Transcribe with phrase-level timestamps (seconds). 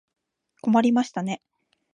[0.63, 1.43] 困りましたね。